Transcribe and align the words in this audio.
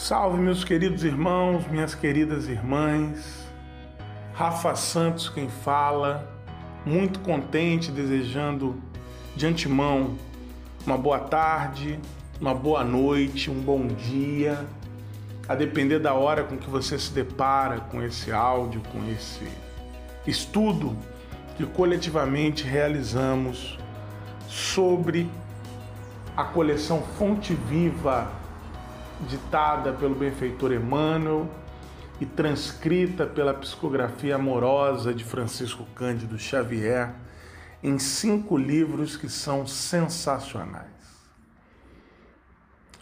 Salve, 0.00 0.38
meus 0.38 0.62
queridos 0.62 1.02
irmãos, 1.02 1.66
minhas 1.66 1.92
queridas 1.92 2.46
irmãs. 2.46 3.44
Rafa 4.32 4.76
Santos 4.76 5.28
quem 5.28 5.48
fala, 5.48 6.32
muito 6.86 7.18
contente, 7.18 7.90
desejando 7.90 8.80
de 9.34 9.44
antemão 9.44 10.16
uma 10.86 10.96
boa 10.96 11.18
tarde, 11.18 11.98
uma 12.40 12.54
boa 12.54 12.84
noite, 12.84 13.50
um 13.50 13.60
bom 13.60 13.88
dia, 13.88 14.64
a 15.48 15.56
depender 15.56 15.98
da 15.98 16.14
hora 16.14 16.44
com 16.44 16.56
que 16.56 16.70
você 16.70 16.96
se 16.96 17.12
depara 17.12 17.80
com 17.80 18.00
esse 18.00 18.30
áudio, 18.30 18.80
com 18.92 19.04
esse 19.10 19.48
estudo 20.24 20.96
que 21.56 21.66
coletivamente 21.66 22.62
realizamos 22.62 23.76
sobre 24.46 25.28
a 26.36 26.44
coleção 26.44 27.02
Fonte 27.18 27.52
Viva 27.52 28.38
ditada 29.26 29.92
pelo 29.92 30.14
benfeitor 30.14 30.72
Emmanuel 30.72 31.48
e 32.20 32.26
transcrita 32.26 33.26
pela 33.26 33.54
psicografia 33.54 34.36
amorosa 34.36 35.14
de 35.14 35.24
Francisco 35.24 35.84
Cândido 35.94 36.38
Xavier 36.38 37.14
em 37.82 37.98
cinco 37.98 38.56
livros 38.56 39.16
que 39.16 39.28
são 39.28 39.66
sensacionais. 39.66 40.86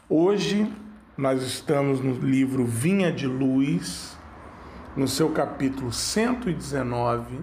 Hoje 0.09 0.70
nós 1.16 1.42
estamos 1.42 2.00
no 2.00 2.12
livro 2.12 2.64
Vinha 2.64 3.10
de 3.10 3.26
Luz, 3.26 4.16
no 4.95 5.09
seu 5.09 5.30
capítulo 5.30 5.92
119, 5.92 7.40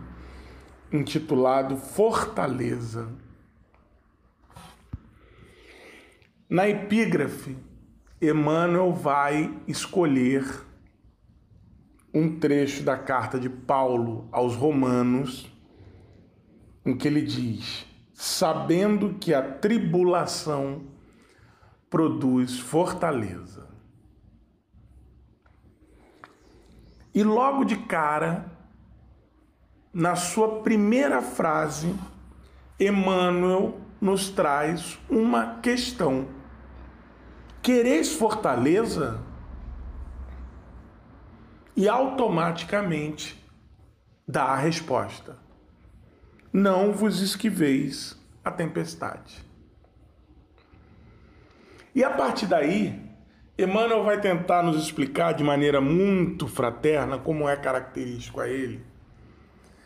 intitulado 0.91 1.75
Fortaleza. 1.75 3.09
Na 6.47 6.69
epígrafe, 6.69 7.57
Emmanuel 8.29 8.93
vai 8.93 9.53
escolher 9.67 10.45
um 12.13 12.39
trecho 12.39 12.81
da 12.81 12.97
carta 12.97 13.37
de 13.37 13.49
Paulo 13.49 14.29
aos 14.31 14.55
Romanos, 14.55 15.51
em 16.85 16.95
que 16.95 17.05
ele 17.05 17.21
diz: 17.21 17.85
sabendo 18.13 19.15
que 19.15 19.33
a 19.33 19.41
tribulação 19.41 20.83
produz 21.89 22.57
fortaleza. 22.57 23.67
E 27.13 27.23
logo 27.23 27.65
de 27.65 27.75
cara, 27.75 28.51
na 29.93 30.15
sua 30.15 30.61
primeira 30.61 31.21
frase, 31.21 31.93
Emmanuel 32.79 33.79
nos 33.99 34.29
traz 34.29 34.97
uma 35.09 35.59
questão 35.59 36.27
Quereis 37.63 38.11
fortaleza? 38.11 39.21
E 41.77 41.87
automaticamente 41.87 43.41
dá 44.27 44.43
a 44.47 44.57
resposta: 44.57 45.37
Não 46.51 46.91
vos 46.91 47.21
esquiveis 47.21 48.19
a 48.43 48.51
tempestade. 48.51 49.41
E 51.95 52.03
a 52.03 52.09
partir 52.09 52.47
daí, 52.47 53.01
Emmanuel 53.57 54.03
vai 54.03 54.19
tentar 54.19 54.61
nos 54.61 54.83
explicar 54.83 55.31
de 55.31 55.43
maneira 55.45 55.79
muito 55.79 56.49
fraterna 56.49 57.17
como 57.17 57.47
é 57.47 57.55
característico 57.55 58.41
a 58.41 58.49
ele, 58.49 58.85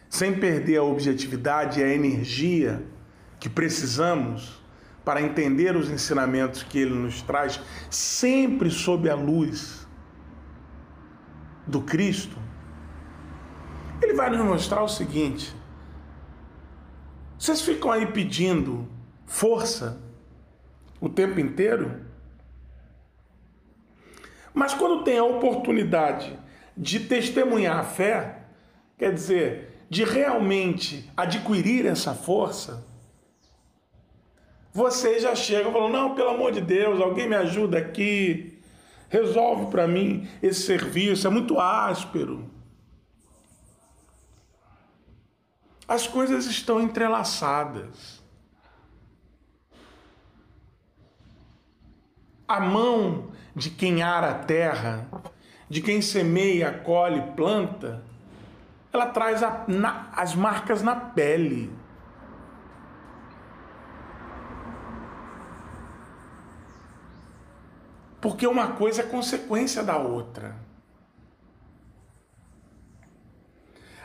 sem 0.09 0.39
perder 0.39 0.78
a 0.78 0.84
objetividade 0.84 1.80
e 1.80 1.84
a 1.84 1.94
energia 1.94 2.84
que 3.39 3.47
precisamos 3.47 4.66
para 5.08 5.22
entender 5.22 5.73
os 5.73 5.89
ensinamentos 5.89 6.63
que 6.63 6.80
ele 6.80 6.94
nos 6.94 7.22
traz, 7.22 7.61
sempre 7.89 8.69
sob 8.69 9.09
a 9.09 9.16
luz 9.16 9.88
do 11.66 11.80
Cristo, 11.81 12.38
ele 14.02 14.13
vai 14.13 14.30
nos 14.30 14.41
mostrar 14.41 14.83
o 14.83 14.88
seguinte: 14.89 15.55
vocês 17.40 17.62
ficam 17.62 17.90
aí 17.90 18.07
pedindo 18.07 18.85
força 19.25 19.97
o 21.00 21.07
tempo 21.07 21.39
inteiro, 21.39 22.01
mas 24.53 24.74
quando 24.74 25.06
tem 25.06 25.19
a 25.19 25.24
oportunidade 25.24 26.38
de 26.75 27.00
testemunhar 27.00 27.79
a 27.79 27.84
fé, 27.84 28.41
quer 28.97 29.13
dizer, 29.13 29.85
de 29.89 30.03
realmente 30.03 31.09
adquirir 31.16 31.85
essa 31.85 32.13
força, 32.13 32.85
você 34.77 35.19
já 35.19 35.33
chega 35.33 35.71
falando: 35.71 35.91
não, 35.91 36.13
pelo 36.13 36.29
amor 36.29 36.51
de 36.51 36.61
Deus, 36.61 37.01
alguém 37.01 37.27
me 37.27 37.35
ajuda 37.35 37.79
aqui, 37.79 38.61
resolve 39.09 39.71
para 39.71 39.88
mim 39.88 40.29
esse 40.39 40.61
serviço, 40.67 41.25
é 41.25 41.31
muito 41.31 41.59
áspero. 41.59 42.47
As 45.88 46.05
coisas 46.05 46.45
estão 46.45 46.79
entrelaçadas. 46.79 48.23
A 52.47 52.59
mão 52.59 53.31
de 53.55 53.71
quem 53.71 54.03
ara 54.03 54.29
a 54.29 54.35
terra, 54.35 55.09
de 55.67 55.81
quem 55.81 56.03
semeia, 56.03 56.71
colhe, 56.71 57.31
planta, 57.35 58.03
ela 58.94 59.07
traz 59.07 59.41
a, 59.41 59.65
na, 59.67 60.11
as 60.15 60.35
marcas 60.35 60.83
na 60.83 60.95
pele. 60.95 61.71
Porque 68.19 68.47
uma 68.47 68.73
coisa 68.73 69.01
é 69.01 69.05
consequência 69.05 69.83
da 69.83 69.97
outra. 69.97 70.55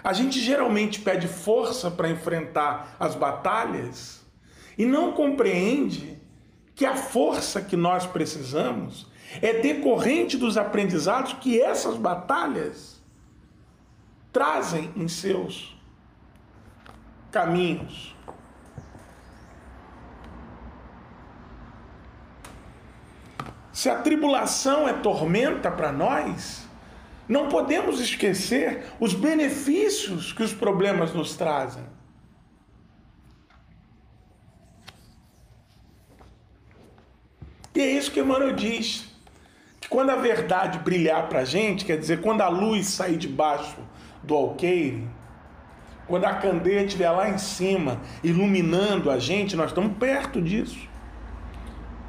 A 0.04 0.12
gente 0.12 0.40
geralmente 0.40 1.00
pede 1.00 1.28
força 1.28 1.90
para 1.90 2.10
enfrentar 2.10 2.96
as 2.98 3.14
batalhas 3.14 4.20
e 4.76 4.84
não 4.84 5.12
compreende 5.12 6.20
que 6.74 6.84
a 6.84 6.96
força 6.96 7.60
que 7.60 7.76
nós 7.76 8.06
precisamos 8.06 9.06
é 9.40 9.60
decorrente 9.60 10.36
dos 10.36 10.56
aprendizados 10.56 11.34
que 11.34 11.60
essas 11.60 11.96
batalhas 11.96 13.00
trazem 14.32 14.90
em 14.96 15.06
seus 15.06 15.76
caminhos. 17.30 18.16
Se 23.82 23.90
a 23.90 23.96
tribulação 23.96 24.88
é 24.88 24.92
tormenta 24.92 25.68
para 25.68 25.90
nós, 25.90 26.68
não 27.28 27.48
podemos 27.48 27.98
esquecer 27.98 28.84
os 29.00 29.12
benefícios 29.12 30.32
que 30.32 30.40
os 30.40 30.54
problemas 30.54 31.12
nos 31.12 31.34
trazem. 31.34 31.82
E 37.74 37.80
é 37.80 37.90
isso 37.90 38.12
que 38.12 38.20
Emmanuel 38.20 38.52
diz. 38.52 39.04
Que 39.80 39.88
quando 39.88 40.10
a 40.10 40.14
verdade 40.14 40.78
brilhar 40.78 41.28
para 41.28 41.40
a 41.40 41.44
gente, 41.44 41.84
quer 41.84 41.98
dizer, 41.98 42.20
quando 42.20 42.42
a 42.42 42.48
luz 42.48 42.86
sair 42.86 43.16
debaixo 43.16 43.78
do 44.22 44.36
alqueire, 44.36 45.08
quando 46.06 46.24
a 46.24 46.34
candeia 46.34 46.84
estiver 46.84 47.10
lá 47.10 47.28
em 47.28 47.38
cima, 47.38 48.00
iluminando 48.22 49.10
a 49.10 49.18
gente, 49.18 49.56
nós 49.56 49.70
estamos 49.70 49.98
perto 49.98 50.40
disso. 50.40 50.91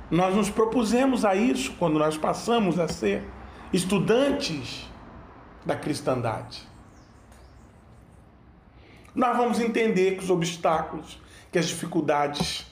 Nós 0.09 0.35
nos 0.35 0.49
propusemos 0.49 1.25
a 1.25 1.35
isso 1.35 1.73
quando 1.79 1.97
nós 1.97 2.17
passamos 2.17 2.79
a 2.79 2.87
ser 2.87 3.23
estudantes 3.71 4.89
da 5.65 5.75
cristandade. 5.75 6.61
Nós 9.15 9.37
vamos 9.37 9.59
entender 9.59 10.17
que 10.17 10.23
os 10.23 10.29
obstáculos, 10.29 11.19
que 11.51 11.59
as 11.59 11.67
dificuldades 11.67 12.65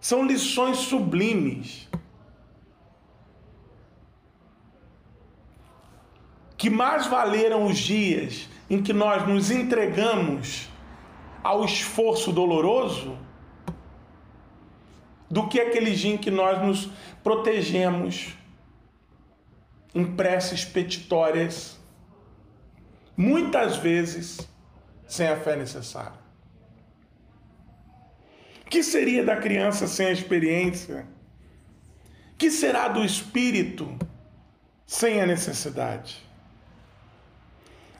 são 0.00 0.24
lições 0.24 0.78
sublimes 0.78 1.88
que 6.56 6.70
mais 6.70 7.06
valeram 7.06 7.66
os 7.66 7.78
dias 7.78 8.48
em 8.68 8.82
que 8.82 8.92
nós 8.92 9.26
nos 9.26 9.50
entregamos 9.50 10.68
ao 11.42 11.64
esforço 11.64 12.32
doloroso 12.32 13.16
do 15.30 15.48
que 15.48 15.60
aquele 15.60 15.92
dia 15.92 16.18
que 16.18 16.30
nós 16.30 16.60
nos 16.64 16.88
protegemos 17.22 18.34
em 19.94 20.04
preces 20.14 20.64
petitórias, 20.64 21.78
muitas 23.16 23.76
vezes 23.76 24.38
sem 25.06 25.26
a 25.26 25.36
fé 25.36 25.56
necessária. 25.56 26.26
Que 28.68 28.82
seria 28.82 29.24
da 29.24 29.36
criança 29.36 29.86
sem 29.86 30.06
a 30.06 30.12
experiência? 30.12 31.06
Que 32.36 32.50
será 32.50 32.88
do 32.88 33.04
espírito 33.04 33.96
sem 34.86 35.20
a 35.20 35.26
necessidade? 35.26 36.22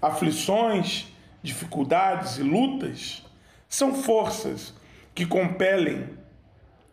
Aflições, 0.02 1.06
dificuldades 1.42 2.36
e 2.36 2.42
lutas 2.42 3.24
são 3.68 3.94
forças 3.94 4.74
que 5.14 5.24
compelem 5.24 6.15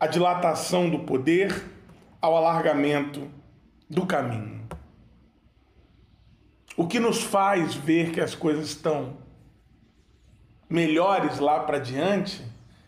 a 0.04 0.08
dilatação 0.08 0.90
do 0.90 1.00
poder 1.00 1.64
ao 2.22 2.36
alargamento 2.36 3.32
do 3.90 4.06
caminho. 4.06 4.68
O 6.76 6.86
que 6.86 7.00
nos 7.00 7.24
faz 7.24 7.74
ver 7.74 8.12
que 8.12 8.20
as 8.20 8.36
coisas 8.36 8.66
estão 8.66 9.16
melhores 10.70 11.40
lá 11.40 11.62
para 11.62 11.80
diante 11.80 12.44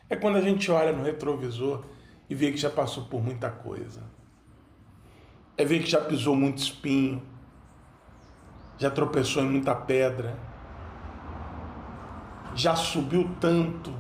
é 0.10 0.18
quando 0.18 0.36
a 0.36 0.42
gente 0.42 0.70
olha 0.70 0.92
no 0.92 1.04
retrovisor 1.04 1.86
e 2.30 2.36
vê 2.36 2.52
que 2.52 2.58
já 2.58 2.70
passou 2.70 3.06
por 3.06 3.24
muita 3.24 3.50
coisa. 3.50 4.04
É 5.58 5.64
ver 5.64 5.84
que 5.84 5.90
já 5.90 6.02
pisou 6.02 6.36
muito 6.36 6.58
espinho, 6.58 7.24
já 8.78 8.92
tropeçou 8.92 9.42
em 9.42 9.50
muita 9.50 9.74
pedra, 9.74 10.38
já 12.54 12.76
subiu 12.76 13.34
tanto. 13.40 13.94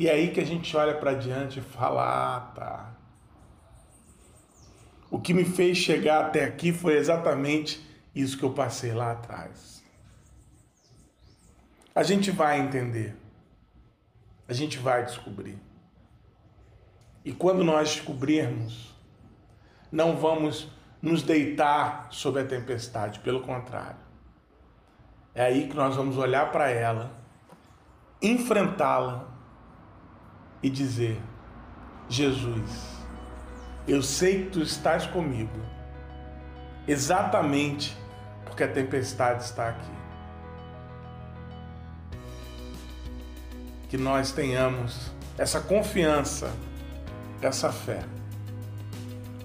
E 0.00 0.08
é 0.08 0.12
aí 0.12 0.30
que 0.30 0.40
a 0.40 0.46
gente 0.46 0.74
olha 0.74 0.94
para 0.94 1.12
diante 1.12 1.58
e 1.58 1.62
fala: 1.62 2.36
ah, 2.36 2.40
tá. 2.54 2.90
O 5.10 5.20
que 5.20 5.34
me 5.34 5.44
fez 5.44 5.76
chegar 5.76 6.24
até 6.24 6.42
aqui 6.42 6.72
foi 6.72 6.96
exatamente 6.96 7.86
isso 8.14 8.38
que 8.38 8.42
eu 8.42 8.54
passei 8.54 8.94
lá 8.94 9.12
atrás. 9.12 9.84
A 11.94 12.02
gente 12.02 12.30
vai 12.30 12.60
entender. 12.60 13.14
A 14.48 14.54
gente 14.54 14.78
vai 14.78 15.04
descobrir. 15.04 15.58
E 17.22 17.30
quando 17.30 17.62
nós 17.62 17.90
descobrirmos, 17.90 18.96
não 19.92 20.16
vamos 20.16 20.66
nos 21.02 21.22
deitar 21.22 22.08
sobre 22.10 22.40
a 22.40 22.46
tempestade, 22.46 23.18
pelo 23.20 23.42
contrário. 23.42 24.00
É 25.34 25.42
aí 25.42 25.68
que 25.68 25.76
nós 25.76 25.94
vamos 25.94 26.16
olhar 26.16 26.50
para 26.50 26.70
ela, 26.70 27.12
enfrentá-la 28.22 29.39
e 30.62 30.68
dizer: 30.68 31.20
Jesus, 32.08 32.98
eu 33.86 34.02
sei 34.02 34.44
que 34.44 34.50
tu 34.50 34.62
estás 34.62 35.06
comigo, 35.06 35.60
exatamente 36.86 37.96
porque 38.44 38.64
a 38.64 38.68
tempestade 38.68 39.44
está 39.44 39.68
aqui. 39.70 40.00
Que 43.88 43.96
nós 43.96 44.32
tenhamos 44.32 45.10
essa 45.36 45.60
confiança, 45.60 46.52
essa 47.40 47.72
fé, 47.72 48.04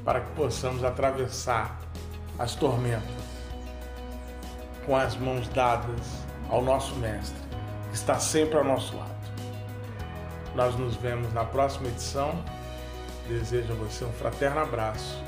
para 0.03 0.21
que 0.21 0.31
possamos 0.33 0.83
atravessar 0.83 1.79
as 2.38 2.53
tormentas 2.56 3.25
com 4.85 4.95
as 4.95 5.15
mãos 5.15 5.47
dadas 5.50 6.25
ao 6.50 6.61
nosso 6.61 6.95
Mestre, 6.95 7.39
que 7.89 7.95
está 7.95 8.19
sempre 8.19 8.57
ao 8.57 8.63
nosso 8.63 8.95
lado. 8.95 9.14
Nós 10.56 10.75
nos 10.78 10.96
vemos 10.96 11.31
na 11.34 11.44
próxima 11.44 11.90
edição. 11.90 12.44
Desejo 13.28 13.74
a 13.74 13.75
você 13.75 14.06
um 14.06 14.12
fraterno 14.13 14.62
abraço 14.62 15.22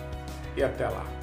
e 0.56 0.64
até 0.64 0.88
lá. 0.88 1.17